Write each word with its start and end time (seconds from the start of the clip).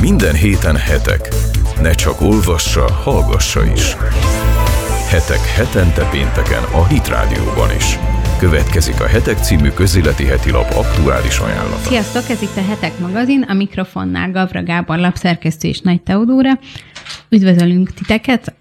Minden 0.00 0.34
héten 0.34 0.76
hetek. 0.76 1.28
Ne 1.82 1.90
csak 1.90 2.20
olvassa, 2.20 2.92
hallgassa 2.92 3.60
is. 3.72 3.96
Hetek 5.08 5.46
hetente 5.56 6.08
pénteken 6.10 6.62
a 6.62 6.86
Hit 6.86 7.08
Rádióban 7.08 7.74
is. 7.76 7.98
Következik 8.38 9.00
a 9.00 9.06
Hetek 9.06 9.38
című 9.38 9.68
közéleti 9.68 10.24
heti 10.24 10.50
lap 10.50 10.74
aktuális 10.74 11.38
ajánlata. 11.38 11.88
Sziasztok, 11.88 12.28
ez 12.28 12.42
itt 12.42 12.56
a 12.56 12.64
Hetek 12.64 12.98
magazin, 12.98 13.42
a 13.42 13.52
mikrofonnál 13.52 14.30
Gavra 14.30 14.62
Gábor 14.62 14.98
lapszerkesztő 14.98 15.68
és 15.68 15.80
Nagy 15.80 16.02
Teodóra. 16.02 16.58
Üdvözölünk 17.28 17.94
titeket! 17.94 18.54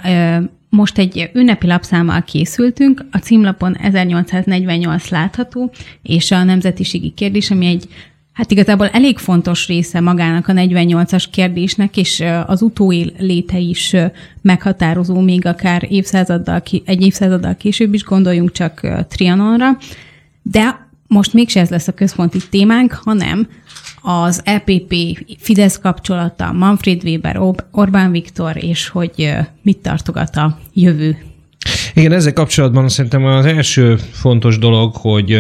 Most 0.70 0.98
egy 0.98 1.30
ünnepi 1.34 1.68
lapszámmal 1.68 2.24
készültünk, 2.24 3.06
a 3.12 3.18
címlapon 3.18 3.78
1848 3.78 5.10
látható, 5.10 5.72
és 6.02 6.32
a 6.32 6.44
nemzetiségi 6.44 7.10
kérdés, 7.10 7.52
ami 7.52 7.66
egy 7.66 7.88
Hát 8.36 8.52
igazából 8.52 8.88
elég 8.88 9.18
fontos 9.18 9.68
része 9.68 10.00
magának 10.00 10.48
a 10.48 10.54
48-as 10.54 11.26
kérdésnek, 11.32 11.98
és 11.98 12.24
az 12.46 12.62
utóél 12.62 13.12
léte 13.18 13.58
is 13.58 13.96
meghatározó, 14.42 15.20
még 15.20 15.46
akár 15.46 15.86
évszázaddal, 15.90 16.62
egy 16.86 17.02
évszázaddal 17.02 17.56
később 17.56 17.94
is, 17.94 18.04
gondoljunk 18.04 18.52
csak 18.52 19.06
Trianonra. 19.08 19.78
De 20.42 20.88
most 21.08 21.34
mégse 21.34 21.60
ez 21.60 21.70
lesz 21.70 21.88
a 21.88 21.94
központi 21.94 22.40
témánk, 22.50 22.94
hanem 22.94 23.48
az 24.02 24.42
EPP 24.44 24.96
Fidesz 25.40 25.80
kapcsolata, 25.80 26.52
Manfred 26.52 27.04
Weber, 27.04 27.40
Orbán 27.72 28.12
Viktor, 28.12 28.64
és 28.64 28.88
hogy 28.88 29.36
mit 29.62 29.78
tartogat 29.78 30.36
a 30.36 30.60
jövő 30.74 31.18
igen, 31.94 32.12
ezzel 32.12 32.34
kapcsolatban 32.34 32.90
szerintem 32.90 33.26
az 33.26 33.46
első 33.46 33.96
fontos 33.96 34.58
dolog, 34.58 34.96
hogy 34.96 35.40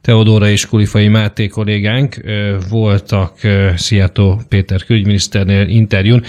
Teodóra 0.00 0.48
és 0.48 0.66
Kulifai 0.66 1.08
Máté 1.08 1.46
kollégánk 1.46 2.16
voltak 2.70 3.38
Sziátó 3.76 4.40
Péter 4.48 4.84
külügyminiszternél 4.84 5.68
interjún. 5.68 6.22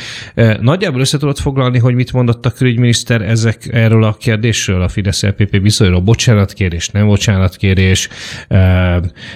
Nagyjából 0.60 1.00
össze 1.00 1.18
tudod 1.18 1.38
foglalni, 1.38 1.80
hogy 1.80 1.94
mit 1.94 2.14
mondott 2.14 2.46
a 2.46 2.52
külügyminiszter 2.52 3.22
ezek 3.22 3.68
erről 3.72 4.04
a 4.04 4.14
kérdésről, 4.14 4.82
a 4.82 4.88
Fidesz-LPP 4.88 5.62
viszonyról, 5.62 6.02
bocsánatkérés, 6.02 6.90
nem 6.90 7.08
bocsánatkérés, 7.08 8.10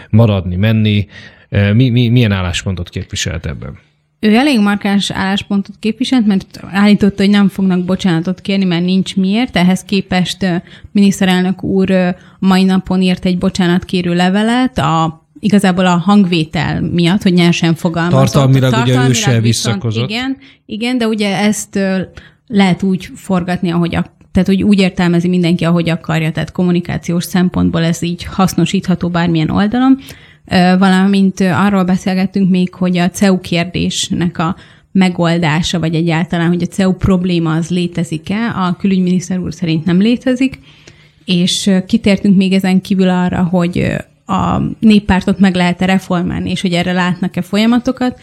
maradni, 0.10 0.56
menni, 0.56 1.08
mi, 1.50 1.90
mi, 1.90 2.08
milyen 2.08 2.32
álláspontot 2.32 2.90
képviselt 2.90 3.46
ebben? 3.46 3.80
Ő 4.24 4.36
elég 4.36 4.60
markáns 4.60 5.12
álláspontot 5.12 5.76
képviselt, 5.80 6.26
mert 6.26 6.60
állította, 6.72 7.22
hogy 7.22 7.32
nem 7.32 7.48
fognak 7.48 7.86
bocsánatot 7.86 8.42
kérni, 8.42 8.66
mert 8.66 8.86
nincs 8.86 9.16
miért. 9.16 9.56
Ehhez 9.56 9.84
képest 9.84 10.62
miniszterelnök 10.92 11.64
úr 11.64 12.16
mai 12.40 12.64
napon 12.64 13.02
írt 13.02 13.26
egy 13.26 13.38
bocsánatkérő 13.38 14.14
levelet 14.14 14.78
a 14.78 15.22
igazából 15.40 15.86
a 15.86 15.98
hangvétel 15.98 16.82
miatt, 16.82 17.22
hogy 17.22 17.34
nyersen 17.34 17.76
fogalmazott. 17.76 18.20
Tartalmilag, 18.20 18.72
Tartalmilag 18.72 19.02
ugye 19.02 19.10
ő 19.10 19.14
se 19.14 19.40
visszakozott. 19.40 20.10
Igen, 20.10 20.38
igen, 20.66 20.98
de 20.98 21.08
ugye 21.08 21.38
ezt 21.38 21.80
lehet 22.48 22.84
úgy 22.84 23.10
forgatni, 23.16 23.72
ahogy 23.72 23.96
a 23.96 24.12
tehát, 24.32 24.48
hogy 24.48 24.64
úgy 24.64 24.80
értelmezi 24.80 25.28
mindenki, 25.28 25.64
ahogy 25.64 25.90
akarja, 25.90 26.32
tehát 26.32 26.52
kommunikációs 26.52 27.24
szempontból 27.24 27.84
ez 27.84 28.02
így 28.02 28.24
hasznosítható 28.24 29.10
bármilyen 29.10 29.50
oldalon 29.50 30.00
valamint 30.78 31.40
arról 31.40 31.84
beszélgettünk 31.84 32.50
még, 32.50 32.74
hogy 32.74 32.98
a 32.98 33.10
CEU 33.10 33.40
kérdésnek 33.40 34.38
a 34.38 34.56
megoldása, 34.92 35.80
vagy 35.80 35.96
egyáltalán, 35.96 36.48
hogy 36.48 36.62
a 36.62 36.68
CEU 36.68 36.94
probléma 36.94 37.54
az 37.54 37.70
létezik-e, 37.70 38.52
a 38.56 38.76
külügyminiszter 38.80 39.38
úr 39.40 39.54
szerint 39.54 39.86
nem 39.86 40.00
létezik, 40.00 40.60
és 41.26 41.72
kitértünk 41.88 42.38
még 42.38 42.54
ezen 42.54 42.82
kívül 42.82 43.10
arra, 43.10 43.44
hogy 43.44 43.96
a 44.26 44.62
néppártot 44.80 45.40
meg 45.40 45.56
lehet-e 45.56 45.86
reformálni, 45.86 46.50
és 46.50 46.62
hogy 46.62 46.74
erre 46.74 46.92
látnak-e 46.92 47.42
folyamatokat. 47.42 48.20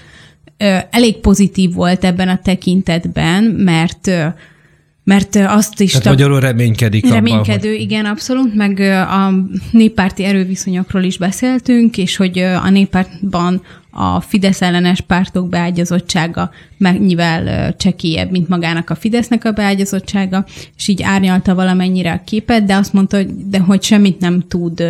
Elég 0.91 1.17
pozitív 1.17 1.73
volt 1.73 2.05
ebben 2.05 2.29
a 2.29 2.39
tekintetben, 2.43 3.45
mert 3.45 4.11
mert 5.11 5.37
azt 5.37 5.81
is... 5.81 5.91
Tehát 5.91 6.03
tab- 6.03 6.19
magyarul 6.19 6.41
reménykedik 6.41 7.09
Reménykedő, 7.09 7.69
abban, 7.69 7.71
hogy... 7.71 7.81
igen, 7.81 8.05
abszolút, 8.05 8.55
meg 8.55 8.81
a 9.09 9.33
néppárti 9.71 10.25
erőviszonyokról 10.25 11.03
is 11.03 11.19
beszéltünk, 11.19 11.99
és 11.99 12.17
hogy 12.17 12.39
a 12.39 12.71
néppártban 12.71 13.63
a 13.91 14.21
Fidesz 14.21 14.63
ellenes 14.63 15.01
pártok 15.01 15.49
beágyazottsága 15.49 16.51
mennyivel 16.79 17.75
csekélyebb, 17.77 18.31
mint 18.31 18.49
magának 18.49 18.91
a 18.91 18.95
Fidesznek 18.95 19.45
a 19.45 19.53
beágyazottsága, 19.53 20.45
és 20.77 20.89
így 20.89 21.03
árnyalta 21.03 21.55
valamennyire 21.55 22.13
a 22.13 22.25
képet, 22.25 22.65
de 22.65 22.75
azt 22.75 22.93
mondta, 22.93 23.17
hogy, 23.17 23.49
de 23.49 23.59
hogy 23.59 23.83
semmit 23.83 24.21
nem 24.21 24.43
tud 24.49 24.83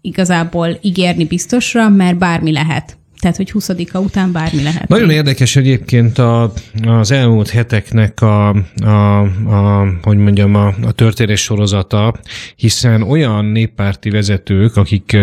igazából 0.00 0.78
ígérni 0.80 1.24
biztosra, 1.24 1.88
mert 1.88 2.18
bármi 2.18 2.52
lehet. 2.52 2.96
Tehát, 3.20 3.36
hogy 3.36 3.50
20 3.50 3.68
után 3.94 4.32
bármi 4.32 4.62
lehet. 4.62 4.88
Nagyon 4.88 5.10
érdekes 5.10 5.56
egyébként 5.56 6.18
a, 6.18 6.52
az 6.86 7.10
elmúlt 7.10 7.50
heteknek 7.50 8.20
a, 8.20 8.48
a, 8.84 9.20
a 9.46 9.88
hogy 10.02 10.16
mondjam, 10.16 10.54
a, 10.54 10.66
a 10.82 10.92
történés 10.92 11.40
sorozata, 11.40 12.14
hiszen 12.56 13.02
olyan 13.02 13.44
néppárti 13.44 14.10
vezetők, 14.10 14.76
akik 14.76 15.16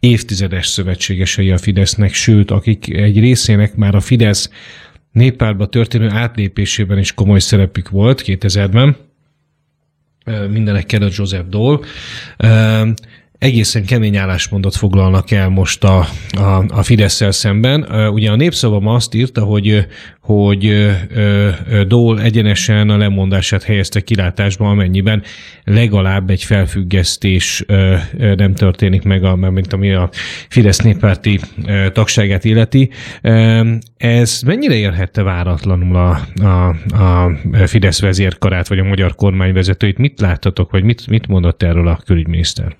évtizedes 0.00 0.66
szövetségesei 0.66 1.50
a 1.50 1.58
Fidesznek, 1.58 2.14
sőt, 2.14 2.50
akik 2.50 2.94
egy 2.94 3.18
részének 3.18 3.74
már 3.74 3.94
a 3.94 4.00
Fidesz 4.00 4.50
néppártba 5.12 5.66
történő 5.66 6.10
átlépésében 6.10 6.98
is 6.98 7.12
komoly 7.14 7.40
szerepük 7.40 7.88
volt 7.88 8.22
2000-ben, 8.26 8.96
mindenek 10.50 10.92
előtt 10.92 11.14
Joseph 11.14 11.48
Dole, 11.48 11.78
egészen 13.42 13.84
kemény 13.84 14.16
álláspontot 14.16 14.76
foglalnak 14.76 15.30
el 15.30 15.48
most 15.48 15.84
a, 15.84 16.06
a, 16.30 16.64
a 16.68 16.82
fidesz 16.82 17.24
szemben. 17.30 17.82
Ugye 18.12 18.30
a 18.30 18.36
népszavam 18.36 18.86
azt 18.86 19.14
írta, 19.14 19.44
hogy, 19.44 19.86
hogy 20.20 20.86
Dól 21.86 22.20
egyenesen 22.20 22.90
a 22.90 22.96
lemondását 22.96 23.62
helyezte 23.62 24.00
kilátásba, 24.00 24.68
amennyiben 24.68 25.22
legalább 25.64 26.30
egy 26.30 26.44
felfüggesztés 26.44 27.64
nem 28.36 28.54
történik 28.54 29.02
meg, 29.02 29.24
a, 29.24 29.36
mint 29.36 29.72
ami 29.72 29.92
a 29.92 30.10
Fidesz 30.48 30.78
néppárti 30.78 31.40
tagságát 31.92 32.44
illeti. 32.44 32.90
Ez 33.96 34.40
mennyire 34.46 34.74
érhette 34.74 35.22
váratlanul 35.22 35.96
a, 35.96 36.20
a, 36.42 36.68
a 37.02 37.30
Fidesz 37.66 38.00
vezérkarát, 38.00 38.68
vagy 38.68 38.78
a 38.78 38.84
magyar 38.84 39.14
kormány 39.14 39.52
vezetőit? 39.52 39.98
Mit 39.98 40.20
láttatok, 40.20 40.70
vagy 40.70 40.82
mit, 40.82 41.06
mit 41.06 41.26
mondott 41.26 41.62
erről 41.62 41.88
a 41.88 42.00
külügyminiszter? 42.04 42.76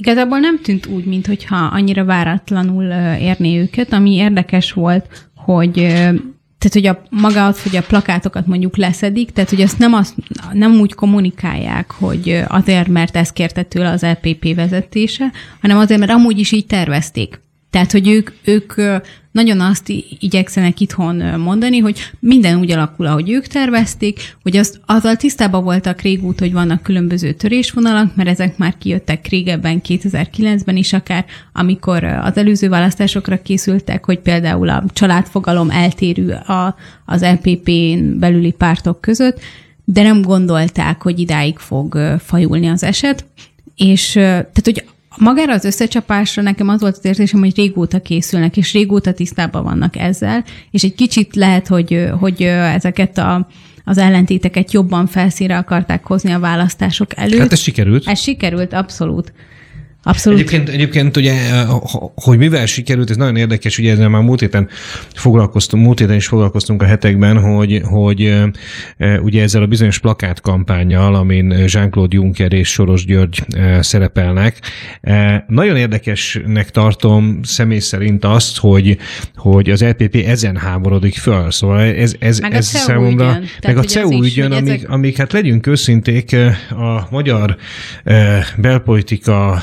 Igazából 0.00 0.38
nem 0.38 0.60
tűnt 0.62 0.86
úgy, 0.86 1.04
mintha 1.04 1.56
annyira 1.56 2.04
váratlanul 2.04 2.84
érné 3.20 3.58
őket, 3.60 3.92
ami 3.92 4.14
érdekes 4.14 4.72
volt, 4.72 5.28
hogy 5.34 5.72
tehát, 6.60 6.72
hogy 6.72 6.86
a 6.86 7.02
maga 7.10 7.46
az, 7.46 7.62
hogy 7.62 7.76
a 7.76 7.82
plakátokat 7.82 8.46
mondjuk 8.46 8.76
leszedik, 8.76 9.30
tehát, 9.30 9.50
hogy 9.50 9.60
azt 9.60 9.78
nem, 9.78 9.92
azt, 9.92 10.14
nem 10.52 10.72
úgy 10.72 10.94
kommunikálják, 10.94 11.90
hogy 11.90 12.42
azért, 12.48 12.88
mert 12.88 13.16
ezt 13.16 13.32
kérte 13.32 13.62
tőle 13.62 13.90
az 13.90 14.02
LPP 14.02 14.54
vezetése, 14.54 15.32
hanem 15.60 15.78
azért, 15.78 16.00
mert 16.00 16.12
amúgy 16.12 16.38
is 16.38 16.52
így 16.52 16.66
tervezték. 16.66 17.40
Tehát, 17.70 17.92
hogy 17.92 18.08
ők, 18.08 18.30
ők 18.44 18.74
nagyon 19.32 19.60
azt 19.60 19.88
igyekszenek 20.18 20.80
itthon 20.80 21.16
mondani, 21.40 21.78
hogy 21.78 21.98
minden 22.20 22.58
úgy 22.58 22.70
alakul, 22.70 23.06
ahogy 23.06 23.30
ők 23.30 23.46
tervezték, 23.46 24.36
hogy 24.42 24.56
azt, 24.56 24.80
azzal 24.86 25.16
tisztában 25.16 25.64
voltak 25.64 26.00
régút, 26.00 26.38
hogy 26.38 26.52
vannak 26.52 26.82
különböző 26.82 27.32
törésvonalak, 27.32 28.16
mert 28.16 28.28
ezek 28.28 28.56
már 28.56 28.78
kijöttek 28.78 29.26
régebben, 29.26 29.80
2009-ben 29.88 30.76
is 30.76 30.92
akár, 30.92 31.24
amikor 31.52 32.04
az 32.04 32.36
előző 32.36 32.68
választásokra 32.68 33.42
készültek, 33.42 34.04
hogy 34.04 34.18
például 34.18 34.68
a 34.68 34.84
családfogalom 34.92 35.70
eltérő 35.70 36.30
a, 36.30 36.76
az 37.06 37.22
LPP-n 37.22 38.18
belüli 38.18 38.50
pártok 38.50 39.00
között, 39.00 39.40
de 39.84 40.02
nem 40.02 40.22
gondolták, 40.22 41.02
hogy 41.02 41.18
idáig 41.18 41.58
fog 41.58 41.98
fajulni 42.18 42.68
az 42.68 42.82
eset. 42.82 43.24
És 43.76 44.12
tehát, 44.12 44.60
hogy 44.64 44.84
magára 45.18 45.52
az 45.52 45.64
összecsapásra 45.64 46.42
nekem 46.42 46.68
az 46.68 46.80
volt 46.80 46.96
az 46.96 47.04
érzésem, 47.04 47.40
hogy 47.40 47.56
régóta 47.56 48.00
készülnek, 48.00 48.56
és 48.56 48.72
régóta 48.72 49.12
tisztában 49.12 49.62
vannak 49.62 49.96
ezzel, 49.96 50.44
és 50.70 50.82
egy 50.82 50.94
kicsit 50.94 51.36
lehet, 51.36 51.66
hogy, 51.66 52.08
hogy 52.20 52.42
ezeket 52.42 53.18
a, 53.18 53.48
az 53.84 53.98
ellentéteket 53.98 54.72
jobban 54.72 55.06
felszínre 55.06 55.56
akarták 55.56 56.06
hozni 56.06 56.32
a 56.32 56.38
választások 56.38 57.16
előtt. 57.16 57.38
Hát 57.38 57.52
ez 57.52 57.60
sikerült. 57.60 58.08
Ez 58.08 58.20
sikerült, 58.20 58.72
abszolút. 58.72 59.32
Abszolút. 60.02 60.38
Egyébként, 60.38 60.68
egyébként 60.68 61.16
ugye, 61.16 61.34
hogy 62.14 62.38
mivel 62.38 62.66
sikerült, 62.66 63.10
ez 63.10 63.16
nagyon 63.16 63.36
érdekes, 63.36 63.78
ugye 63.78 63.92
ezzel 63.92 64.08
már 64.08 64.22
múlt 64.22 64.40
héten 64.40 64.68
foglalkoztunk, 65.14 65.84
múlt 65.84 65.98
héten 65.98 66.16
is 66.16 66.26
foglalkoztunk 66.26 66.82
a 66.82 66.84
hetekben, 66.84 67.38
hogy, 67.38 67.80
hogy 67.84 68.34
ugye 69.22 69.42
ezzel 69.42 69.62
a 69.62 69.66
bizonyos 69.66 69.98
plakátkampányjal, 69.98 71.14
amin 71.14 71.54
Jean-Claude 71.66 72.16
Juncker 72.16 72.52
és 72.52 72.68
Soros 72.68 73.04
György 73.04 73.44
szerepelnek. 73.80 74.60
Nagyon 75.46 75.76
érdekesnek 75.76 76.70
tartom 76.70 77.40
személy 77.42 77.78
szerint 77.78 78.24
azt, 78.24 78.58
hogy, 78.58 78.98
hogy 79.34 79.70
az 79.70 79.84
LPP 79.84 80.14
ezen 80.14 80.56
háborodik 80.56 81.14
föl. 81.14 81.50
Szóval 81.50 81.80
ez, 81.80 82.14
ez, 82.18 82.38
meg 82.38 82.54
ez 82.54 82.70
a 82.74 82.78
számomra, 82.78 83.28
ügyön. 83.30 83.44
meg 83.62 83.78
a 83.78 83.82
CEU 83.82 84.22
ügyön, 84.22 84.52
amik, 84.52 84.74
ezek... 84.74 84.90
amik, 84.90 85.16
hát 85.16 85.32
legyünk 85.32 85.66
őszinték, 85.66 86.36
a 86.70 87.06
magyar 87.10 87.56
belpolitika 88.56 89.62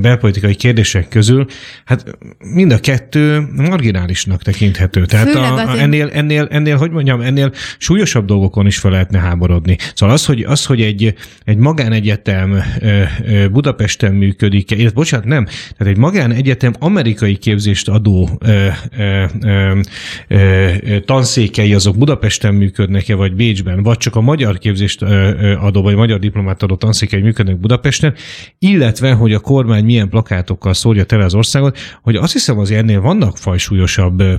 belpolitikai 0.00 0.54
kérdések 0.54 1.08
közül, 1.08 1.46
hát 1.84 2.18
mind 2.38 2.72
a 2.72 2.78
kettő 2.78 3.48
marginálisnak 3.56 4.42
tekinthető. 4.42 5.04
Tehát 5.04 5.34
a, 5.34 5.54
a, 5.54 5.78
ennél, 5.78 6.10
ennél, 6.12 6.46
ennél, 6.50 6.76
hogy 6.76 6.90
mondjam, 6.90 7.20
ennél 7.20 7.52
súlyosabb 7.78 8.26
dolgokon 8.26 8.66
is 8.66 8.78
fel 8.78 8.90
lehetne 8.90 9.18
háborodni. 9.18 9.76
Szóval 9.94 10.14
az, 10.14 10.26
hogy, 10.26 10.42
az, 10.42 10.64
hogy 10.64 10.82
egy, 10.82 11.14
egy 11.44 11.56
magánegyetem 11.56 12.62
Budapesten 13.52 14.14
működik, 14.14 14.70
illetve 14.70 14.90
bocsánat, 14.90 15.26
nem, 15.26 15.44
tehát 15.44 15.92
egy 15.92 15.96
magánegyetem 15.96 16.72
amerikai 16.78 17.36
képzést 17.36 17.88
adó 17.88 18.38
ö, 18.40 18.66
ö, 18.98 19.24
ö, 19.40 19.72
ö, 20.28 21.00
tanszékei 21.00 21.74
azok 21.74 21.98
Budapesten 21.98 22.54
működnek-e, 22.54 23.14
vagy 23.14 23.34
Bécsben, 23.34 23.82
vagy 23.82 23.96
csak 23.96 24.16
a 24.16 24.20
magyar 24.20 24.58
képzést 24.58 25.02
adó, 25.60 25.82
vagy 25.82 25.94
magyar 25.94 26.18
diplomát 26.18 26.62
adó 26.62 26.76
tanszékei 26.76 27.20
működnek 27.20 27.60
Budapesten, 27.60 28.14
illetve, 28.58 29.12
hogy 29.12 29.32
a 29.32 29.40
kormány 29.54 29.84
milyen 29.84 30.08
plakátokkal 30.08 30.74
szórja 30.74 31.04
tele 31.04 31.24
az 31.24 31.34
országot, 31.34 31.78
hogy 32.02 32.16
azt 32.16 32.32
hiszem 32.32 32.58
azért 32.58 32.80
ennél 32.80 33.00
vannak 33.00 33.38
fajsúlyosabb 33.38 34.20
ö, 34.20 34.34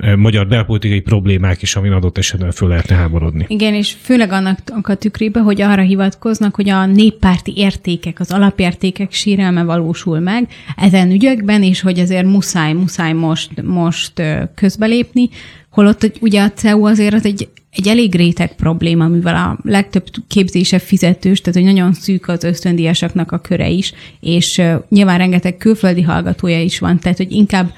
ö, 0.00 0.16
magyar 0.16 0.46
belpolitikai 0.46 1.00
problémák 1.00 1.62
is, 1.62 1.76
amin 1.76 1.92
adott 1.92 2.18
esetben 2.18 2.50
föl 2.50 2.68
lehetne 2.68 2.96
háborodni. 2.96 3.44
Igen, 3.48 3.74
és 3.74 3.96
főleg 4.02 4.32
annak 4.32 4.88
a 4.88 4.94
tükrébe, 4.94 5.40
hogy 5.40 5.62
arra 5.62 5.82
hivatkoznak, 5.82 6.54
hogy 6.54 6.68
a 6.68 6.86
néppárti 6.86 7.52
értékek, 7.56 8.20
az 8.20 8.30
alapértékek 8.30 9.12
sírelme 9.12 9.62
valósul 9.62 10.18
meg 10.18 10.48
ezen 10.76 11.10
ügyekben, 11.10 11.62
és 11.62 11.80
hogy 11.80 11.98
ezért 11.98 12.26
muszáj, 12.26 12.72
muszáj 12.72 13.12
most, 13.12 13.62
most 13.62 14.22
közbelépni, 14.54 15.28
holott 15.70 16.00
hogy 16.00 16.16
ugye 16.20 16.42
a 16.42 16.50
CEU 16.50 16.84
azért 16.84 17.14
az 17.14 17.24
egy, 17.24 17.48
egy 17.72 17.88
elég 17.88 18.14
réteg 18.14 18.54
probléma, 18.54 19.08
mivel 19.08 19.34
a 19.34 19.58
legtöbb 19.62 20.04
képzése 20.28 20.78
fizetős, 20.78 21.40
tehát 21.40 21.58
hogy 21.58 21.74
nagyon 21.74 21.92
szűk 21.92 22.28
az 22.28 22.44
ösztöndíjasaknak 22.44 23.32
a 23.32 23.38
köre 23.38 23.68
is, 23.68 23.92
és 24.20 24.62
nyilván 24.88 25.18
rengeteg 25.18 25.56
külföldi 25.56 26.02
hallgatója 26.02 26.62
is 26.62 26.78
van, 26.78 26.98
tehát 26.98 27.16
hogy 27.16 27.32
inkább, 27.32 27.72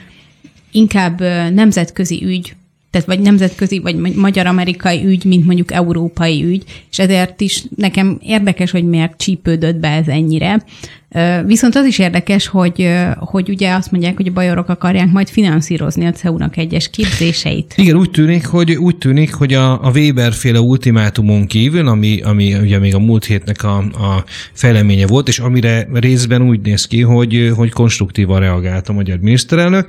inkább 0.70 1.20
nemzetközi 1.54 2.24
ügy, 2.24 2.54
tehát 2.90 3.06
vagy 3.06 3.20
nemzetközi, 3.20 3.78
vagy 3.78 4.14
magyar-amerikai 4.14 5.04
ügy, 5.04 5.24
mint 5.24 5.46
mondjuk 5.46 5.72
európai 5.72 6.44
ügy, 6.44 6.64
és 6.90 6.98
ezért 6.98 7.40
is 7.40 7.64
nekem 7.76 8.18
érdekes, 8.22 8.70
hogy 8.70 8.84
miért 8.84 9.16
csípődött 9.16 9.76
be 9.76 9.88
ez 9.88 10.08
ennyire. 10.08 10.64
Viszont 11.46 11.74
az 11.74 11.86
is 11.86 11.98
érdekes, 11.98 12.46
hogy, 12.46 12.88
hogy 13.18 13.48
ugye 13.48 13.74
azt 13.74 13.90
mondják, 13.90 14.16
hogy 14.16 14.26
a 14.26 14.32
bajorok 14.32 14.68
akarják 14.68 15.10
majd 15.10 15.28
finanszírozni 15.28 16.06
a 16.06 16.12
CEU-nak 16.12 16.56
egyes 16.56 16.90
képzéseit. 16.90 17.74
Igen, 17.76 17.96
úgy 17.96 18.10
tűnik, 18.10 18.46
hogy, 18.46 18.72
úgy 18.72 18.96
tűnik, 18.96 19.34
hogy 19.34 19.54
a, 19.54 19.84
a 19.84 19.90
Weber 19.90 20.32
féle 20.32 20.60
ultimátumon 20.60 21.46
kívül, 21.46 21.88
ami, 21.88 22.20
ami 22.20 22.54
ugye 22.54 22.78
még 22.78 22.94
a 22.94 22.98
múlt 22.98 23.24
hétnek 23.24 23.64
a, 23.64 23.76
a 23.78 24.24
fejleménye 24.52 25.06
volt, 25.06 25.28
és 25.28 25.38
amire 25.38 25.88
részben 25.92 26.42
úgy 26.42 26.60
néz 26.60 26.86
ki, 26.86 27.00
hogy, 27.00 27.52
hogy 27.56 27.70
konstruktívan 27.70 28.40
reagált 28.40 28.88
a 28.88 28.92
magyar 28.92 29.18
miniszterelnök, 29.18 29.88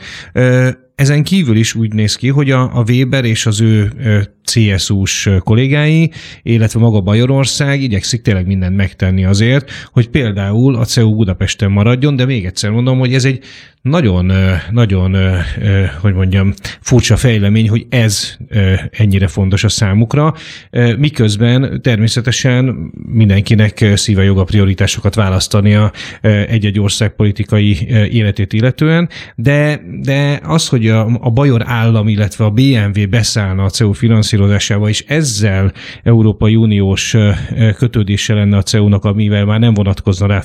ezen 0.96 1.24
kívül 1.24 1.56
is 1.56 1.76
úgy 1.76 1.94
néz 1.94 2.16
ki, 2.16 2.28
hogy 2.28 2.52
a, 2.52 2.62
a 2.62 2.84
Weber 2.88 3.26
és 3.26 3.46
az 3.46 3.62
ő 3.62 3.92
CSU-s 4.44 5.30
kollégái, 5.40 6.12
illetve 6.44 6.80
maga 6.80 7.02
Bajorország 7.02 7.82
igyekszik 7.82 8.22
tényleg 8.22 8.48
mindent 8.48 8.76
megtenni 8.76 9.26
azért, 9.26 9.72
hogy 9.92 10.10
például 10.10 10.76
a 10.76 10.86
CEU 10.86 11.13
Budapesten 11.14 11.72
maradjon, 11.72 12.16
de 12.16 12.26
még 12.26 12.46
egyszer 12.46 12.72
mondom, 12.72 13.00
hogy 13.00 13.14
ez 13.14 13.26
egy 13.26 13.44
nagyon, 13.84 14.32
nagyon, 14.72 15.16
hogy 16.02 16.14
mondjam, 16.14 16.54
furcsa 16.82 17.16
fejlemény, 17.18 17.70
hogy 17.70 17.86
ez 17.90 18.38
ennyire 18.92 19.28
fontos 19.28 19.64
a 19.64 19.70
számukra, 19.70 20.34
miközben 20.98 21.82
természetesen 21.82 22.92
mindenkinek 23.08 23.86
szíve 23.96 24.24
joga 24.24 24.44
prioritásokat 24.44 25.16
választania 25.16 25.92
egy-egy 26.22 26.80
ország 26.80 27.16
politikai 27.16 27.88
életét 28.12 28.54
illetően, 28.54 29.10
de, 29.36 29.82
de 30.02 30.40
az, 30.44 30.68
hogy 30.68 30.88
a, 30.88 31.18
a 31.22 31.30
Bajor 31.30 31.62
állam, 31.66 32.08
illetve 32.08 32.46
a 32.46 32.50
BMW 32.50 33.08
beszállna 33.10 33.64
a 33.64 33.70
CEU 33.70 33.92
finanszírozásába, 33.92 34.90
és 34.90 35.04
ezzel 35.08 35.72
Európai 36.04 36.56
Uniós 36.56 37.16
kötődése 37.78 38.34
lenne 38.34 38.58
a 38.58 38.64
CEU-nak, 38.64 39.06
amivel 39.06 39.46
már 39.46 39.60
nem 39.60 39.74
vonatkozna 39.74 40.28
rá 40.28 40.42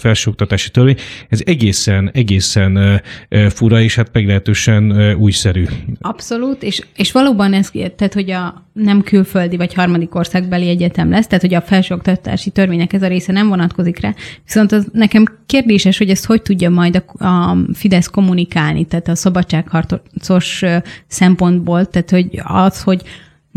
felsőoktatási 0.59 0.71
törvény, 0.71 0.97
ez 1.29 1.41
egészen, 1.45 2.11
egészen 2.13 3.01
fura, 3.49 3.81
és 3.81 3.95
hát 3.95 4.09
meglehetősen 4.13 5.15
újszerű. 5.15 5.65
Abszolút, 6.01 6.63
és, 6.63 6.83
és 6.97 7.13
valóban 7.13 7.53
ez, 7.53 7.71
tehát 7.71 8.15
hogy 8.15 8.31
a 8.31 8.67
nem 8.73 9.03
külföldi 9.03 9.57
vagy 9.57 9.75
harmadik 9.75 10.15
országbeli 10.15 10.69
egyetem 10.69 11.11
lesz, 11.11 11.27
tehát 11.27 11.45
hogy 11.45 11.55
a 11.55 11.61
felsőoktatási 11.61 12.51
törvények 12.51 12.93
ez 12.93 13.03
a 13.03 13.09
része 13.09 13.33
nem 13.33 13.49
vonatkozik 13.49 14.01
rá, 14.01 14.15
viszont 14.45 14.73
az 14.73 14.87
nekem 14.93 15.25
kérdéses, 15.47 15.99
hogy 15.99 16.11
ezt 16.11 16.27
hogy 16.27 16.43
tudja 16.43 16.71
majd 16.71 17.03
a, 17.19 17.25
a 17.25 17.57
Fidesz 17.73 18.07
kommunikálni, 18.07 18.85
tehát 18.85 19.09
a 19.09 19.15
szabadságharcos 19.15 20.63
szempontból, 21.07 21.87
tehát 21.87 22.11
hogy 22.11 22.41
az, 22.45 22.83
hogy 22.83 23.03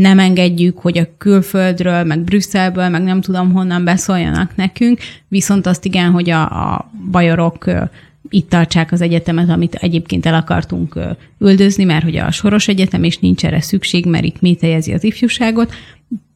nem 0.02 0.20
engedjük, 0.20 0.78
hogy 0.78 0.98
a 0.98 1.08
külföldről, 1.18 2.04
meg 2.04 2.20
Brüsszelből, 2.20 2.90
meg 2.90 3.04
nem 3.04 3.22
tudom 3.22 3.52
honnan 3.52 3.84
beszóljanak 3.84 4.56
nekünk, 4.56 5.00
viszont 5.28 5.66
azt 5.66 5.86
igen, 5.86 6.12
hogy 6.12 6.30
a, 6.30 6.42
a 6.42 6.92
bajorok 7.12 7.66
itt 8.30 8.50
tartsák 8.50 8.92
az 8.92 9.02
egyetemet, 9.02 9.50
amit 9.50 9.76
egyébként 9.76 10.26
el 10.26 10.34
akartunk 10.34 11.00
üldözni, 11.40 11.84
mert 11.84 12.04
hogy 12.04 12.16
a 12.16 12.32
Soros 12.32 12.68
Egyetem, 12.68 13.04
és 13.04 13.18
nincs 13.18 13.46
erre 13.46 13.62
szükség, 13.62 14.06
mert 14.06 14.24
itt 14.24 14.42
métejezi 14.42 14.94
az 14.94 15.04
ifjúságot. 15.04 15.74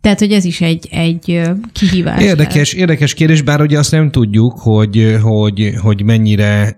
Tehát, 0.06 0.20
hogy 0.20 0.32
ez 0.32 0.46
is 0.46 0.62
egy, 0.62 0.88
egy 0.92 1.42
kihívás. 1.74 2.22
Érdekes, 2.22 2.74
lehet. 2.74 2.74
érdekes 2.74 3.14
kérdés, 3.14 3.42
bár 3.42 3.62
ugye 3.62 3.78
azt 3.78 3.92
nem 3.92 4.12
tudjuk, 4.12 4.60
hogy, 4.60 5.18
hogy, 5.22 5.74
hogy 5.82 6.04
mennyire 6.04 6.78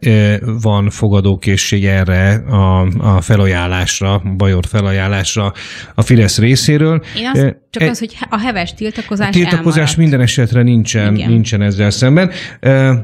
van 0.61 0.89
fogadókészség 0.89 1.85
erre 1.85 2.33
a, 2.35 2.87
a 2.99 3.21
felajánlásra, 3.21 4.13
a 4.13 4.21
Bajor 4.37 4.65
felajánlásra 4.65 5.53
a 5.95 6.01
Fidesz 6.01 6.37
részéről. 6.37 7.03
Én 7.17 7.25
azt, 7.33 7.57
csak 7.69 7.83
e, 7.83 7.89
az, 7.89 7.99
hogy 7.99 8.17
a 8.29 8.39
heves 8.39 8.73
tiltakozás 8.73 9.27
A 9.27 9.31
tiltakozás 9.31 9.77
elmaradt. 9.77 9.97
minden 9.97 10.21
esetre 10.21 10.61
nincsen, 10.61 11.13
nincsen 11.13 11.61
ezzel 11.61 11.89
szemben. 11.89 12.31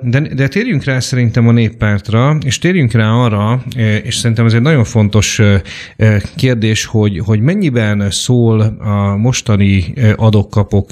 De, 0.02 0.20
de 0.36 0.48
térjünk 0.48 0.84
rá 0.84 1.00
szerintem 1.00 1.48
a 1.48 1.52
néppártra, 1.52 2.38
és 2.46 2.58
térjünk 2.58 2.92
rá 2.92 3.10
arra, 3.10 3.64
és 4.04 4.16
szerintem 4.16 4.46
ez 4.46 4.54
egy 4.54 4.62
nagyon 4.62 4.84
fontos 4.84 5.42
kérdés, 6.36 6.86
hogy, 6.86 7.20
hogy 7.20 7.40
mennyiben 7.40 8.12
szól 8.12 8.62
a 8.62 9.18
mostani 9.18 9.94
adok-kapok 10.16 10.92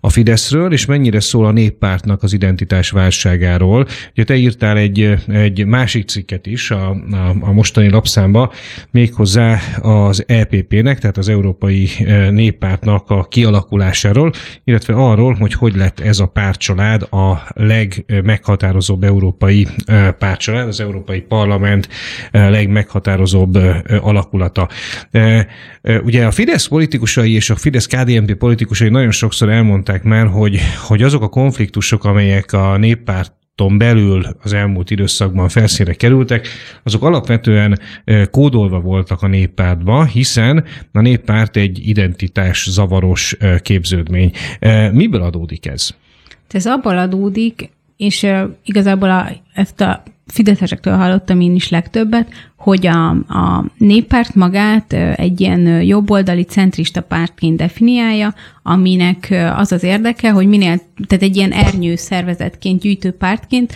a 0.00 0.10
Fideszről, 0.10 0.72
és 0.72 0.86
mennyire 0.86 1.20
szól 1.20 1.46
a 1.46 1.50
néppártnak 1.50 2.22
az 2.22 2.32
identitás 2.32 2.90
válságáról. 2.90 3.86
Ugye 4.10 4.24
te 4.24 4.36
írtál 4.36 4.76
egy, 4.76 5.14
egy 5.28 5.66
másik 5.66 6.08
cikket 6.08 6.46
is 6.46 6.70
a, 6.70 6.90
a, 6.90 7.34
a 7.40 7.52
mostani 7.52 7.90
lapszámba, 7.90 8.52
méghozzá 8.90 9.60
az 9.80 10.24
EPP-nek, 10.26 10.98
tehát 10.98 11.16
az 11.16 11.28
Európai 11.28 11.88
Néppártnak 12.30 13.03
a 13.10 13.24
kialakulásáról, 13.24 14.32
illetve 14.64 14.94
arról, 14.94 15.34
hogy 15.34 15.52
hogy 15.52 15.76
lett 15.76 16.00
ez 16.00 16.18
a 16.18 16.26
pártcsalád 16.26 17.02
a 17.02 17.42
legmeghatározóbb 17.54 19.04
európai 19.04 19.66
pártcsalád, 20.18 20.68
az 20.68 20.80
Európai 20.80 21.20
Parlament 21.20 21.88
legmeghatározóbb 22.30 23.58
alakulata. 24.00 24.68
Ugye 25.82 26.26
a 26.26 26.30
Fidesz 26.30 26.66
politikusai 26.66 27.32
és 27.32 27.50
a 27.50 27.56
Fidesz 27.56 27.86
KDNP 27.86 28.34
politikusai 28.34 28.88
nagyon 28.88 29.10
sokszor 29.10 29.48
elmondták 29.48 30.02
már, 30.02 30.26
hogy, 30.26 30.60
hogy 30.86 31.02
azok 31.02 31.22
a 31.22 31.28
konfliktusok, 31.28 32.04
amelyek 32.04 32.52
a 32.52 32.76
néppárt 32.76 33.32
belül 33.56 34.26
az 34.42 34.52
elmúlt 34.52 34.90
időszakban 34.90 35.48
felszínre 35.48 35.94
kerültek, 35.94 36.48
azok 36.82 37.02
alapvetően 37.02 37.78
kódolva 38.30 38.80
voltak 38.80 39.22
a 39.22 39.26
néppártba, 39.26 40.04
hiszen 40.04 40.64
a 40.92 41.00
néppárt 41.00 41.56
egy 41.56 41.88
identitás 41.88 42.66
zavaros 42.70 43.36
képződmény. 43.62 44.32
Miből 44.92 45.22
adódik 45.22 45.66
ez? 45.66 45.88
Ez 46.48 46.66
abból 46.66 46.98
adódik, 46.98 47.70
és 47.96 48.26
igazából 48.64 49.10
a, 49.10 49.30
ezt 49.54 49.80
a 49.80 50.02
fideszesektől 50.26 50.94
hallottam 50.94 51.40
én 51.40 51.54
is 51.54 51.68
legtöbbet, 51.68 52.28
hogy 52.64 52.86
a, 52.86 53.08
a 53.10 53.64
néppárt 53.78 54.34
magát 54.34 54.92
egy 54.92 55.40
ilyen 55.40 55.82
jobboldali 55.82 56.42
centrista 56.42 57.00
pártként 57.00 57.56
definiálja, 57.56 58.34
aminek 58.62 59.34
az 59.56 59.72
az 59.72 59.82
érdeke, 59.82 60.30
hogy 60.30 60.46
minél, 60.46 60.80
tehát 61.06 61.24
egy 61.24 61.36
ilyen 61.36 61.52
ernyő 61.52 61.96
szervezetként, 61.96 62.80
gyűjtő 62.80 63.10
pártként 63.10 63.74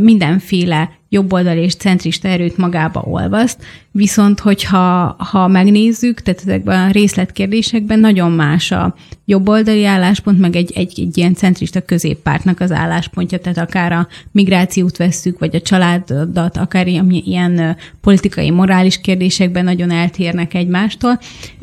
mindenféle 0.00 0.90
jobboldali 1.08 1.60
és 1.60 1.74
centrista 1.74 2.28
erőt 2.28 2.56
magába 2.56 3.00
olvaszt, 3.00 3.64
viszont 3.92 4.40
hogyha 4.40 5.16
ha 5.18 5.48
megnézzük, 5.48 6.20
tehát 6.20 6.40
ezekben 6.40 6.88
a 6.88 6.90
részletkérdésekben 6.90 7.98
nagyon 7.98 8.32
más 8.32 8.70
a 8.70 8.94
jobboldali 9.24 9.84
álláspont, 9.84 10.38
meg 10.38 10.56
egy, 10.56 10.72
egy, 10.74 11.00
egy 11.00 11.18
ilyen 11.18 11.34
centrista 11.34 11.80
középpártnak 11.80 12.60
az 12.60 12.72
álláspontja, 12.72 13.38
tehát 13.38 13.58
akár 13.58 13.92
a 13.92 14.08
migrációt 14.32 14.96
vesszük, 14.96 15.38
vagy 15.38 15.56
a 15.56 15.60
családat, 15.60 16.56
akár 16.56 16.86
ilyen, 16.86 17.10
ilyen 17.10 17.76
politikai, 18.18 18.50
morális 18.50 19.00
kérdésekben 19.00 19.64
nagyon 19.64 19.90
eltérnek 19.90 20.54
egymástól, 20.54 21.18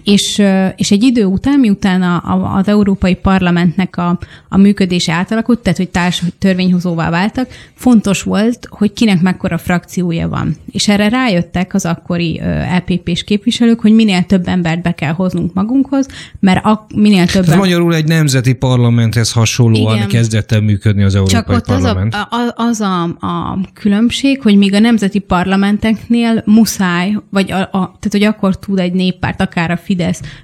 és, 0.06 0.42
és 0.76 0.92
egy 0.92 1.04
idő 1.04 1.26
után, 1.26 1.60
miután 1.60 2.02
a, 2.02 2.16
a, 2.16 2.56
az 2.58 2.68
Európai 2.68 3.16
Parlamentnek 3.16 3.98
a, 3.98 4.20
a 4.50 4.58
működése 4.58 5.14
átalakult, 5.14 5.60
tehát 5.60 5.78
hogy 5.78 5.90
társ 5.90 6.24
törvényhozóvá 6.40 7.10
váltak, 7.10 7.48
fontos 7.74 8.24
volt, 8.24 8.68
hogy 8.70 8.94
kinek 8.94 9.22
mekkora 9.22 9.58
frakciója 9.58 10.30
van. 10.30 10.56
És 10.72 10.88
erre 10.88 11.10
rájöttek 11.10 11.74
az 11.74 11.86
akkori 11.86 12.42
LPP-s 12.78 13.24
képviselők, 13.24 13.80
hogy 13.80 13.94
minél 13.94 14.24
több 14.24 14.48
embert 14.48 14.82
be 14.82 14.92
kell 14.92 15.12
hoznunk 15.12 15.54
magunkhoz, 15.54 16.08
mert 16.40 16.66
a, 16.66 16.86
minél 16.96 17.28
több. 17.28 17.48
Ez 17.48 17.56
magyarul 17.56 17.96
egy 17.96 18.08
nemzeti 18.08 18.54
parlamenthez 18.54 19.32
hasonlóan 19.32 19.96
Igen. 19.96 20.08
kezdett 20.08 20.52
el 20.52 20.62
működni 20.62 21.04
az 21.04 21.16
Európai 21.16 21.36
Csak 21.36 21.50
ott 21.50 21.66
Parlament. 21.66 22.16
az, 22.30 22.52
a, 22.56 22.64
az 22.64 22.80
a, 22.80 23.04
a 23.04 23.60
különbség, 23.74 24.42
hogy 24.42 24.58
még 24.58 24.74
a 24.74 24.80
nemzeti 24.80 25.20
parlamenteknél 25.20 26.44
muszáj, 26.46 27.18
vagy 27.30 27.52
a, 27.52 27.60
a, 27.60 27.70
tehát 27.70 28.10
hogy 28.10 28.24
akkor 28.24 28.60
tud 28.60 28.80
egy 28.80 28.94
néppárt, 28.94 29.42
akár 29.42 29.72
a 29.72 29.78
Fidesz, 29.78 29.95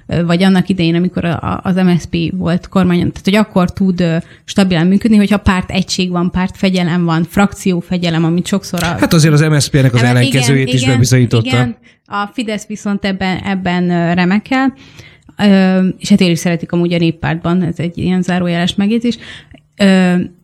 vagy 0.06 0.42
annak 0.42 0.68
idején, 0.68 0.94
amikor 0.94 1.24
a, 1.24 1.60
az 1.62 1.76
MSP 1.76 2.16
volt 2.36 2.68
kormányon, 2.68 3.08
tehát 3.12 3.24
hogy 3.24 3.34
akkor 3.34 3.72
tud 3.72 4.04
stabilan 4.44 4.86
működni, 4.86 5.16
hogyha 5.16 5.36
párt 5.36 5.70
egység 5.70 6.10
van, 6.10 6.30
párt 6.30 6.56
fegyelem 6.56 7.04
van, 7.04 7.24
frakció 7.24 7.80
fegyelem, 7.80 8.24
amit 8.24 8.46
sokszor 8.46 8.82
a... 8.82 8.86
Hát 8.86 9.12
azért 9.12 9.32
az 9.32 9.40
MSZP-nek 9.40 9.94
az 9.94 10.02
ellenkezőjét 10.02 10.62
igen, 10.62 10.74
is 10.74 10.82
igen, 10.82 10.94
bebizonyította. 10.94 11.46
Igen, 11.46 11.76
a 12.06 12.30
Fidesz 12.32 12.66
viszont 12.66 13.04
ebben, 13.04 13.38
ebben 13.38 14.14
remekel, 14.14 14.74
és 15.98 16.08
hát 16.08 16.20
én 16.20 16.30
is 16.30 16.38
szeretik 16.38 16.72
amúgy 16.72 16.92
a 16.92 16.98
néppártban, 16.98 17.62
ez 17.62 17.78
egy 17.78 17.98
ilyen 17.98 18.22
zárójeles 18.22 18.74
megjegyzés. 18.74 19.18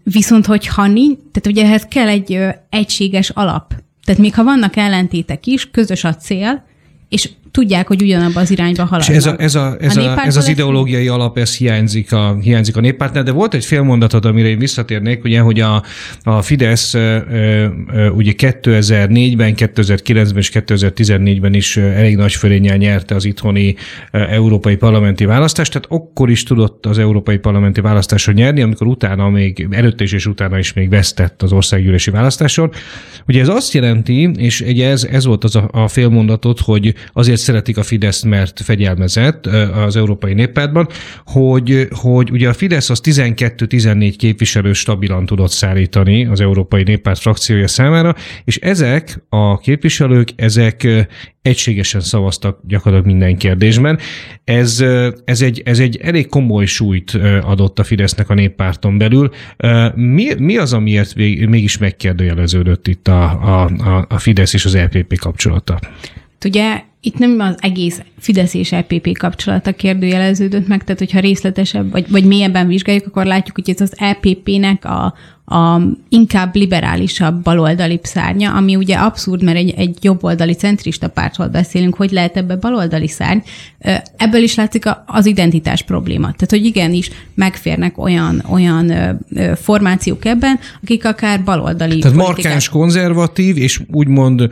Viszont, 0.05 0.47
hogyha 0.47 0.87
nincs, 0.87 1.19
tehát 1.33 1.47
ugye 1.47 1.65
ehhez 1.65 1.87
kell 1.89 2.09
egy 2.09 2.41
egységes 2.71 3.31
alap. 3.31 3.75
Tehát 4.05 4.21
még 4.21 4.35
ha 4.35 4.45
vannak 4.45 4.77
ellentétek 4.77 5.47
is, 5.47 5.71
közös 5.71 6.05
a 6.05 6.15
cél, 6.15 6.65
és 7.09 7.31
tudják, 7.51 7.87
hogy 7.87 8.03
ugyanabban 8.03 8.43
az 8.43 8.51
irányba 8.51 8.85
haladnak. 8.85 9.17
És 9.17 9.17
ez, 9.17 9.27
a, 9.27 9.35
ez, 9.39 9.55
a, 9.55 9.77
ez, 9.81 9.97
a, 9.97 10.15
a, 10.15 10.25
ez 10.25 10.37
az 10.37 10.49
ideológiai 10.49 11.09
alap, 11.09 11.39
ez 11.39 11.57
hiányzik 11.57 12.13
a, 12.13 12.37
hiányzik 12.41 12.77
a 12.77 12.81
néppártnál, 12.81 13.23
de 13.23 13.31
volt 13.31 13.55
egy 13.55 13.65
fél 13.65 13.83
mondatod, 13.83 14.25
amire 14.25 14.49
én 14.49 14.59
visszatérnék, 14.59 15.25
ugye, 15.25 15.41
hogy 15.41 15.61
a, 15.61 15.83
a 16.23 16.43
Fidesz 16.43 16.95
ugye 18.15 18.33
2004-ben, 18.37 19.55
2009-ben 19.57 20.37
és 20.37 20.51
2014-ben 20.55 21.55
is 21.55 21.77
elég 21.77 22.17
nagy 22.17 22.33
fölényel 22.33 22.77
nyerte 22.77 23.15
az 23.15 23.25
itthoni 23.25 23.75
európai 24.13 24.77
parlamenti 24.77 25.25
választást, 25.25 25.73
tehát 25.73 25.89
akkor 25.91 26.31
is 26.31 26.43
tudott 26.43 26.87
az 26.87 26.99
európai 26.99 27.39
parlamenti 27.39 27.81
választáson 27.81 28.35
nyerni, 28.35 28.63
amikor 28.63 28.87
utána 28.87 29.29
még, 29.29 29.69
előtte 29.71 30.05
is 30.05 30.13
és 30.13 30.27
utána 30.27 30.59
is 30.59 30.73
még 30.73 30.89
vesztett 30.89 31.43
az 31.43 31.53
országgyűlési 31.53 32.11
választáson. 32.11 32.71
Ugye 33.27 33.41
ez 33.41 33.49
azt 33.49 33.73
jelenti, 33.73 34.31
és 34.37 34.61
ugye 34.61 34.89
ez, 34.89 35.05
ez 35.05 35.25
volt 35.25 35.45
az 35.45 35.57
a, 35.57 35.69
a 35.73 35.89
félmondatot, 35.89 36.61
hogy 36.61 36.95
azért 37.13 37.38
szeretik 37.41 37.77
a 37.77 37.83
Fidesz, 37.83 38.23
mert 38.23 38.61
fegyelmezett 38.61 39.47
az 39.87 39.97
Európai 39.97 40.35
Néppártban, 40.35 40.89
hogy, 41.25 41.89
hogy 41.91 42.31
ugye 42.31 42.49
a 42.49 42.53
Fidesz 42.53 42.91
az 42.91 43.01
12-14 43.05 44.15
képviselő 44.19 44.73
stabilan 44.73 45.27
tudott 45.27 45.51
szállítani 45.51 46.27
az 46.27 46.41
Európai 46.41 46.83
Néppárt 46.83 47.21
frakciója 47.21 47.69
számára, 47.69 48.15
és 48.45 48.57
ezek 48.57 49.23
a 49.29 49.59
képviselők, 49.59 50.29
ezek 50.37 51.07
egységesen 51.43 52.01
szavaztak 52.01 52.61
gyakorlatilag 52.67 53.17
minden 53.17 53.37
kérdésben. 53.37 53.99
Ez, 54.45 54.85
ez, 55.25 55.43
egy, 55.43 55.63
ez 55.65 55.79
egy 55.79 55.97
elég 55.97 56.27
komoly 56.27 56.65
súlyt 56.65 57.15
adott 57.43 57.79
a 57.79 57.85
Fidesznek 57.85 58.31
a 58.31 58.35
néppárton 58.35 58.99
belül. 58.99 59.31
Mi, 59.95 60.35
mi 60.39 60.57
az, 60.57 60.73
amiért 60.73 61.15
mégis 61.49 61.79
megkérdőjeleződött 61.79 62.87
itt 62.87 63.09
a, 63.09 63.23
a, 63.65 64.07
a 64.09 64.19
Fidesz 64.19 64.55
és 64.55 64.65
az 64.65 64.77
LPP 64.77 65.19
kapcsolata? 65.19 65.81
Ugye 66.45 66.83
itt 67.09 67.19
nem 67.19 67.41
az 67.41 67.57
egész 67.59 68.03
Fidesz 68.19 68.55
és 68.55 68.73
EPP 68.73 69.19
kapcsolata 69.19 69.73
kérdőjeleződött 69.73 70.69
meg, 70.69 70.85
tehát 70.85 70.99
hogyha 70.99 71.21
részletesebb 71.21 71.91
vagy, 71.91 72.11
vagy 72.11 72.25
mélyebben 72.25 72.67
vizsgáljuk, 72.67 73.07
akkor 73.07 73.27
látjuk, 73.27 73.57
hogy 73.57 73.71
ez 73.71 73.81
az 73.81 73.95
EPP-nek 73.97 74.85
a, 74.85 75.15
a 75.49 75.81
inkább 76.09 76.55
liberálisabb 76.55 77.43
baloldali 77.43 78.01
szárnya, 78.03 78.53
ami 78.53 78.77
ugye 78.77 78.97
abszurd, 78.97 79.43
mert 79.43 79.57
egy, 79.57 79.71
egy 79.77 79.97
jobboldali 80.01 80.55
centrista 80.55 81.09
pártról 81.09 81.49
beszélünk, 81.49 81.95
hogy 81.97 82.11
lehet 82.11 82.37
ebbe 82.37 82.57
baloldali 82.57 83.09
szárny. 83.09 83.39
Ebből 84.17 84.43
is 84.43 84.55
látszik 84.55 84.85
az 85.07 85.27
identitás 85.27 85.83
probléma. 85.83 86.23
Tehát, 86.23 86.51
hogy 86.51 86.65
igenis 86.65 87.11
megférnek 87.35 87.99
olyan, 87.99 88.45
olyan 88.51 88.93
formációk 89.55 90.25
ebben, 90.25 90.59
akik 90.83 91.05
akár 91.05 91.45
baloldali 91.45 91.99
Tehát 91.99 92.17
politikát... 92.17 92.35
markáns 92.35 92.69
konzervatív, 92.69 93.57
és 93.57 93.81
úgymond 93.93 94.49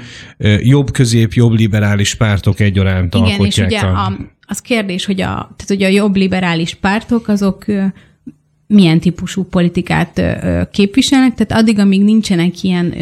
jobb 0.60 0.90
közép, 0.90 1.32
jobb 1.32 1.52
liberális 1.52 2.14
pártok 2.14 2.60
egyaránt 2.60 3.14
Igen, 3.14 3.26
alkotják. 3.26 3.70
és 3.70 3.76
ugye 3.76 3.86
a... 3.86 4.04
a, 4.06 4.16
az 4.46 4.60
kérdés, 4.60 5.04
hogy 5.04 5.20
a, 5.20 5.24
tehát 5.56 5.70
ugye 5.70 5.86
a 5.86 5.90
jobb 5.90 6.16
liberális 6.16 6.74
pártok 6.74 7.28
azok 7.28 7.64
milyen 8.66 9.00
típusú 9.00 9.44
politikát 9.44 10.22
képviselnek, 10.70 11.34
tehát 11.34 11.62
addig, 11.62 11.78
amíg 11.78 12.02
nincsenek 12.02 12.62
ilyen 12.62 12.94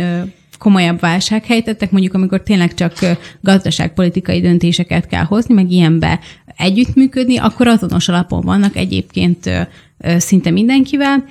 komolyabb 0.59 1.01
válsághelyzetek, 1.01 1.91
mondjuk 1.91 2.15
amikor 2.15 2.43
tényleg 2.43 2.75
csak 2.75 2.99
gazdaságpolitikai 3.41 4.41
döntéseket 4.41 5.07
kell 5.07 5.25
hozni, 5.25 5.55
meg 5.55 5.71
ilyenbe 5.71 6.21
együttműködni, 6.57 7.37
akkor 7.37 7.67
azonos 7.67 8.09
alapon 8.09 8.41
vannak 8.41 8.77
egyébként 8.77 9.69
szinte 10.17 10.51
mindenkivel. 10.51 11.25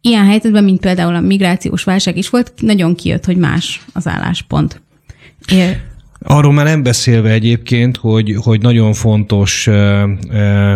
Ilyen 0.00 0.24
helyzetben, 0.24 0.64
mint 0.64 0.80
például 0.80 1.14
a 1.14 1.20
migrációs 1.20 1.84
válság 1.84 2.16
is 2.16 2.28
volt, 2.28 2.52
nagyon 2.56 2.94
kijött, 2.94 3.24
hogy 3.24 3.36
más 3.36 3.80
az 3.92 4.06
álláspont. 4.06 4.80
Arról 6.24 6.52
már 6.52 6.64
nem 6.64 6.82
beszélve 6.82 7.30
egyébként, 7.30 7.96
hogy, 7.96 8.36
hogy 8.42 8.60
nagyon 8.60 8.92
fontos 8.92 9.66
uh, 9.66 9.74
uh, 10.30 10.72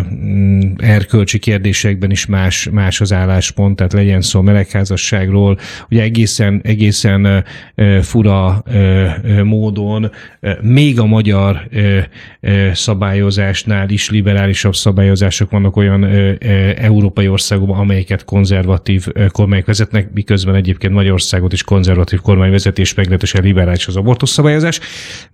erkölcsi 0.77 1.39
kérdésekben 1.39 2.11
is 2.11 2.27
más, 2.27 2.69
más 2.73 3.01
az 3.01 3.13
álláspont, 3.13 3.77
tehát 3.77 3.93
legyen 3.93 4.21
szó 4.21 4.41
melegházasságról, 4.41 5.59
ugye 5.91 6.03
egészen, 6.03 6.61
egészen 6.65 7.45
uh, 7.77 7.99
fura 7.99 8.63
uh, 8.67 9.43
módon 9.43 10.11
uh, 10.43 10.61
még 10.63 11.01
a 11.01 11.07
magyar 11.07 11.69
uh, 11.73 11.99
uh, 12.43 12.73
szabályozásnál 12.73 13.91
is 13.91 14.11
liberálisabb 14.11 14.75
szabályozások 14.75 15.51
vannak 15.51 15.77
olyan 15.77 16.03
uh, 16.03 16.11
uh, 16.11 16.85
európai 16.85 17.29
országokban, 17.29 17.79
amelyeket 17.79 18.25
konzervatív 18.25 19.07
uh, 19.15 19.27
kormányok 19.27 19.67
vezetnek, 19.67 20.13
miközben 20.13 20.55
egyébként 20.55 20.93
Magyarországot 20.93 21.53
is 21.53 21.63
konzervatív 21.63 22.21
kormány 22.21 22.51
vezetés 22.51 22.95
meglehetősen 22.95 23.43
liberális 23.43 23.87
az 23.87 23.97
abortusz 23.97 24.31
szabályozás 24.31 24.81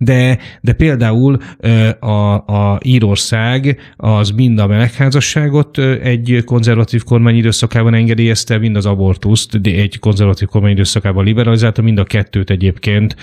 de, 0.03 0.37
de 0.61 0.73
például 0.73 1.37
a, 1.99 2.33
a 2.33 2.79
Írország 2.83 3.77
az 3.97 4.29
mind 4.29 4.59
a 4.59 4.67
melegházasságot 4.67 5.77
egy 6.03 6.41
konzervatív 6.45 7.03
kormány 7.03 7.35
időszakában 7.35 7.93
engedélyezte, 7.93 8.57
mind 8.57 8.75
az 8.75 8.85
abortuszt 8.85 9.59
egy 9.63 9.99
konzervatív 9.99 10.47
kormány 10.47 10.71
időszakában 10.71 11.23
liberalizálta, 11.23 11.81
mind 11.81 11.97
a 11.97 12.03
kettőt 12.03 12.49
egyébként 12.49 13.15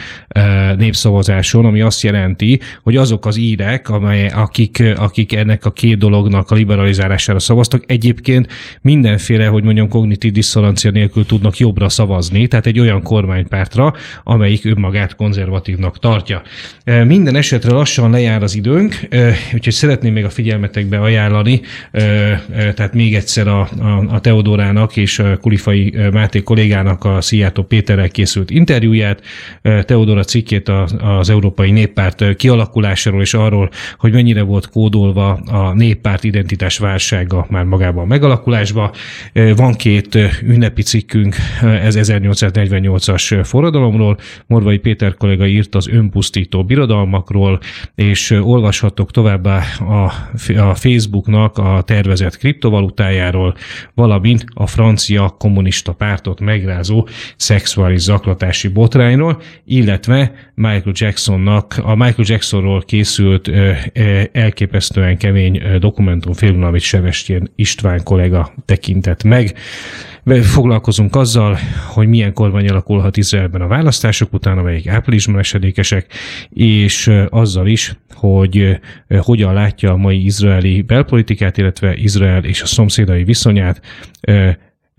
népszavazáson, 0.77 1.65
ami 1.65 1.81
azt 1.81 2.03
jelenti, 2.03 2.61
hogy 2.83 2.97
azok 2.97 3.27
az 3.27 3.37
írek, 3.37 3.89
amely, 3.89 4.29
akik, 4.29 4.83
akik 4.97 5.33
ennek 5.33 5.65
a 5.65 5.71
két 5.71 5.99
dolognak 5.99 6.51
a 6.51 6.55
liberalizálására 6.55 7.39
szavaztak, 7.39 7.85
egyébként 7.87 8.49
mindenféle, 8.81 9.47
hogy 9.47 9.65
mondjam, 9.65 9.89
kognitív 9.89 10.33
diszonancia 10.33 10.91
nélkül 10.91 11.27
tudnak 11.27 11.59
jobbra 11.59 11.89
szavazni, 11.89 12.47
tehát 12.47 12.67
egy 12.67 12.79
olyan 12.79 13.03
kormánypártra, 13.03 13.95
amelyik 14.25 14.65
önmagát 14.65 15.17
konzervatívnak 15.17 15.99
tartja. 15.99 16.43
Minden 17.07 17.37
esetre 17.37 17.73
lassan 17.73 18.11
lejár 18.11 18.43
az 18.43 18.55
időnk, 18.55 19.09
úgyhogy 19.55 19.73
szeretném 19.73 20.13
még 20.13 20.25
a 20.25 20.31
figyelmetekbe 20.31 20.99
ajánlani, 20.99 21.61
tehát 22.75 22.95
még 22.95 23.15
egyszer 23.15 23.49
a, 23.49 23.61
a, 23.61 24.05
a 24.09 24.21
Teodorának 24.21 24.97
és 24.97 25.23
Kulifai 25.41 25.95
Máté 26.13 26.43
kollégának 26.43 27.05
a 27.05 27.21
Szijjátó 27.21 27.63
Péterrel 27.63 28.09
készült 28.09 28.51
interjúját, 28.51 29.23
Teodora 29.63 30.25
cikkét 30.25 30.69
az 30.99 31.31
Európai 31.31 31.71
Néppárt 31.71 32.37
kialakulásáról 32.37 33.21
és 33.21 33.35
arról, 33.35 33.71
hogy 33.99 34.13
mennyire 34.13 34.43
volt 34.43 34.69
kódolva 34.69 35.33
a 35.33 35.75
néppárt 35.75 36.25
identitás 36.25 36.79
válsága 36.79 37.47
már 37.51 37.65
magában 37.65 38.05
a 38.05 38.07
megalakulásba. 38.07 38.93
Van 39.57 39.75
két 39.75 40.19
ünnepi 40.43 40.83
cikkünk, 40.83 41.35
ez 41.63 41.97
1848-as 41.99 43.41
forradalomról, 43.45 44.19
Morvai 44.47 44.79
Péter 44.79 45.15
kollega 45.15 45.47
írt 45.47 45.75
az 45.75 45.89
önpusztító 45.89 46.60
birodalmakról, 46.63 47.61
és 47.95 48.31
olvashatok 48.31 49.11
továbbá 49.11 49.63
a, 49.79 50.13
a 50.59 50.75
Facebooknak 50.75 51.59
a 51.59 51.83
tervezett 51.83 52.37
kriptovalutájáról, 52.37 53.55
valamint 53.95 54.45
a 54.55 54.67
francia 54.67 55.35
kommunista 55.39 55.93
pártot 55.93 56.41
megrázó 56.41 57.09
szexuális 57.37 58.01
zaklatási 58.01 58.69
botrányról, 58.69 59.43
illetve 59.65 60.33
Michael 60.55 60.93
Jacksonnak, 60.93 61.81
a 61.83 61.95
Michael 61.95 62.25
Jacksonról 62.29 62.83
készült 62.83 63.51
elképesztően 64.33 65.19
kemény 65.19 65.63
dokumentumfilm, 65.79 66.63
amit 66.63 66.81
Sebestyén 66.81 67.53
István 67.57 68.03
kollega 68.03 68.53
tekintett 68.65 69.23
meg. 69.23 69.55
Foglalkozunk 70.39 71.17
azzal, 71.17 71.59
hogy 71.87 72.09
milyen 72.09 72.33
kormány 72.33 72.69
alakulhat 72.69 73.17
Izraelben 73.17 73.61
a 73.61 73.67
választások 73.67 74.33
után, 74.33 74.59
amelyik 74.59 74.89
áprilisban 74.89 75.39
esedékesek, 75.39 76.13
és 76.51 77.11
azzal 77.29 77.67
is, 77.67 77.97
hogy 78.15 78.81
hogyan 79.21 79.55
látja 79.55 79.93
a 79.93 79.97
mai 79.97 80.25
izraeli 80.25 80.83
belpolitikát, 80.83 81.59
illetve 81.59 81.95
Izrael 81.95 82.45
és 82.45 82.63
a 82.63 82.67
szomszédai 82.67 83.25
viszonyát 83.25 83.81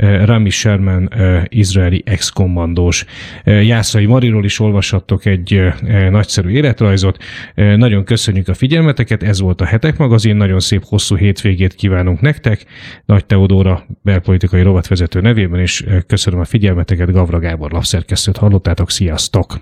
Rami 0.01 0.49
Sherman 0.49 1.09
izraeli 1.47 2.03
ex-kommandós. 2.05 3.05
Jászai 3.43 4.05
Mariról 4.05 4.45
is 4.45 4.59
olvashattok 4.59 5.25
egy 5.25 5.73
nagyszerű 6.09 6.49
életrajzot. 6.49 7.23
Nagyon 7.55 8.03
köszönjük 8.03 8.47
a 8.47 8.53
figyelmeteket, 8.53 9.23
ez 9.23 9.39
volt 9.39 9.61
a 9.61 9.65
Hetek 9.65 9.97
magazin, 9.97 10.35
nagyon 10.35 10.59
szép 10.59 10.83
hosszú 10.85 11.15
hétvégét 11.15 11.73
kívánunk 11.73 12.21
nektek. 12.21 12.65
Nagy 13.05 13.25
Teodóra 13.25 13.85
belpolitikai 14.03 14.61
rovatvezető 14.61 15.21
nevében, 15.21 15.59
és 15.59 15.85
köszönöm 16.07 16.39
a 16.39 16.45
figyelmeteket, 16.45 17.11
Gavra 17.11 17.39
Gábor 17.39 17.71
lapszerkesztőt 17.71 18.37
hallottátok, 18.37 18.91
sziasztok! 18.91 19.57